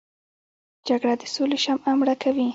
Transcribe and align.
جګړه 0.87 1.13
د 1.21 1.23
سولې 1.33 1.57
شمعه 1.65 1.91
مړه 1.99 2.15
کوي 2.23 2.47